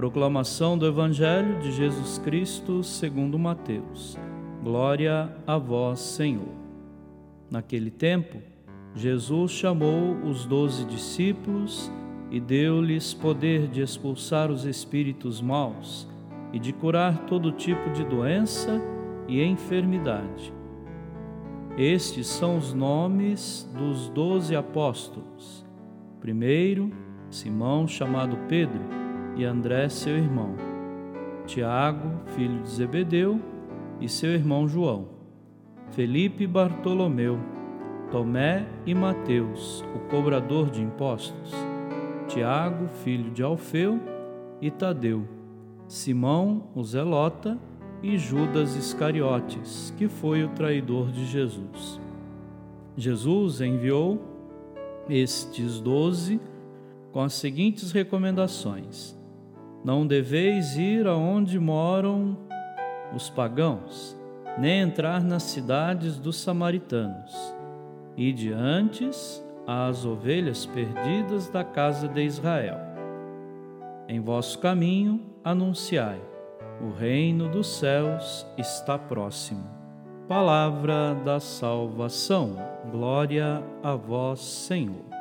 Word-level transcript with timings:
Proclamação 0.00 0.78
do 0.78 0.86
Evangelho 0.86 1.58
de 1.58 1.70
Jesus 1.70 2.16
Cristo 2.16 2.82
segundo 2.82 3.38
Mateus. 3.38 4.16
Glória 4.64 5.30
a 5.46 5.58
vós, 5.58 6.00
Senhor. 6.00 6.54
Naquele 7.50 7.90
tempo, 7.90 8.38
Jesus 8.94 9.52
chamou 9.52 10.14
os 10.24 10.46
doze 10.46 10.86
discípulos 10.86 11.92
e 12.30 12.40
deu-lhes 12.40 13.12
poder 13.12 13.68
de 13.68 13.82
expulsar 13.82 14.50
os 14.50 14.64
espíritos 14.64 15.42
maus 15.42 16.08
e 16.50 16.58
de 16.58 16.72
curar 16.72 17.26
todo 17.26 17.52
tipo 17.52 17.90
de 17.90 18.02
doença 18.02 18.80
e 19.28 19.42
enfermidade. 19.42 20.50
Estes 21.76 22.26
são 22.26 22.56
os 22.56 22.72
nomes 22.72 23.70
dos 23.76 24.08
doze 24.08 24.56
apóstolos. 24.56 25.62
Primeiro, 26.22 26.90
Simão, 27.28 27.86
chamado 27.86 28.38
Pedro, 28.48 28.99
e 29.40 29.44
André, 29.44 29.88
seu 29.88 30.18
irmão. 30.18 30.54
Tiago, 31.46 32.10
filho 32.34 32.62
de 32.62 32.68
Zebedeu, 32.68 33.40
e 33.98 34.06
seu 34.06 34.30
irmão 34.30 34.68
João. 34.68 35.08
Felipe 35.92 36.44
e 36.44 36.46
Bartolomeu. 36.46 37.38
Tomé 38.10 38.66
e 38.84 38.94
Mateus, 38.94 39.82
o 39.94 40.10
cobrador 40.10 40.68
de 40.68 40.82
impostos. 40.82 41.54
Tiago, 42.28 42.88
filho 43.02 43.30
de 43.30 43.42
Alfeu, 43.42 43.98
e 44.60 44.70
Tadeu. 44.70 45.26
Simão, 45.88 46.64
o 46.74 46.84
zelota, 46.84 47.58
e 48.02 48.18
Judas 48.18 48.76
Iscariotes, 48.76 49.94
que 49.96 50.06
foi 50.06 50.44
o 50.44 50.50
traidor 50.50 51.10
de 51.10 51.24
Jesus. 51.24 51.98
Jesus 52.94 53.60
enviou 53.62 54.20
estes 55.08 55.80
doze 55.80 56.40
com 57.10 57.20
as 57.20 57.32
seguintes 57.34 57.90
recomendações: 57.92 59.19
Não 59.84 60.06
deveis 60.06 60.76
ir 60.76 61.06
aonde 61.06 61.58
moram 61.58 62.36
os 63.14 63.30
pagãos, 63.30 64.16
nem 64.58 64.80
entrar 64.80 65.22
nas 65.22 65.44
cidades 65.44 66.18
dos 66.18 66.36
samaritanos. 66.36 67.54
E 68.16 68.52
antes 68.52 69.44
às 69.66 70.04
ovelhas 70.04 70.66
perdidas 70.66 71.48
da 71.48 71.64
casa 71.64 72.08
de 72.08 72.22
Israel. 72.22 72.78
Em 74.08 74.20
vosso 74.20 74.58
caminho 74.58 75.20
anunciai 75.44 76.20
o 76.82 76.90
reino 76.92 77.46
dos 77.48 77.66
céus 77.66 78.46
está 78.56 78.98
próximo. 78.98 79.64
Palavra 80.26 81.14
da 81.14 81.38
salvação. 81.38 82.56
Glória 82.90 83.62
a 83.82 83.94
vós, 83.94 84.40
Senhor. 84.40 85.19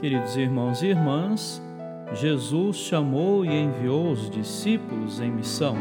Queridos 0.00 0.34
irmãos 0.34 0.82
e 0.82 0.86
irmãs, 0.86 1.62
Jesus 2.14 2.78
chamou 2.78 3.44
e 3.44 3.50
enviou 3.50 4.10
os 4.10 4.30
discípulos 4.30 5.20
em 5.20 5.30
missão. 5.30 5.76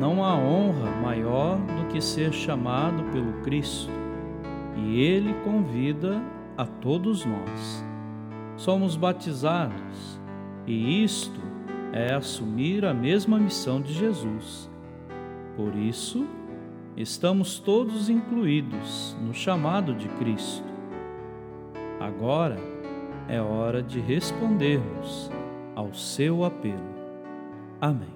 Não 0.00 0.24
há 0.24 0.34
honra 0.34 0.90
maior 1.00 1.58
do 1.58 1.86
que 1.86 2.00
ser 2.00 2.32
chamado 2.32 3.04
pelo 3.12 3.34
Cristo, 3.42 3.88
e 4.76 5.00
Ele 5.00 5.32
convida 5.44 6.20
a 6.58 6.66
todos 6.66 7.24
nós. 7.24 7.84
Somos 8.56 8.96
batizados 8.96 10.20
e 10.66 11.04
isto 11.04 11.40
é 11.92 12.12
assumir 12.12 12.84
a 12.84 12.92
mesma 12.92 13.38
missão 13.38 13.80
de 13.80 13.92
Jesus. 13.94 14.68
Por 15.54 15.76
isso, 15.76 16.26
estamos 16.96 17.60
todos 17.60 18.10
incluídos 18.10 19.16
no 19.22 19.32
chamado 19.32 19.94
de 19.94 20.08
Cristo. 20.08 20.71
Agora 22.02 22.58
é 23.28 23.40
hora 23.40 23.80
de 23.80 24.00
respondermos 24.00 25.30
ao 25.76 25.94
seu 25.94 26.44
apelo. 26.44 26.82
Amém. 27.80 28.08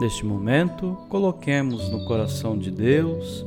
Neste 0.00 0.26
momento, 0.26 0.96
coloquemos 1.08 1.88
no 1.88 2.04
coração 2.04 2.58
de 2.58 2.72
Deus 2.72 3.46